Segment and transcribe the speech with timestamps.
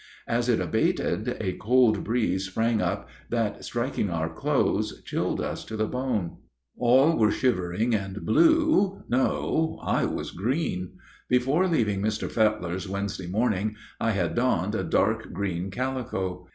[0.27, 5.77] As it abated a cold breeze sprang up that, striking our clothes, chilled us to
[5.77, 6.37] the bone.
[6.79, 10.93] All were shivering and blue no, I was green.
[11.29, 12.27] Before leaving Mr.
[12.31, 16.47] Fetler's Wednesday morning I had donned a dark green calico.